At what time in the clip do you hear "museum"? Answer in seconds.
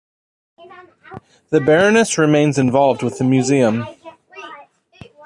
3.23-3.85